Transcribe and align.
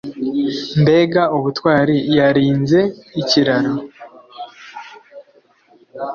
Mbega 0.81 1.21
ubutwari 1.37 1.95
yarinze 2.17 2.79
ikiraro 3.21 3.73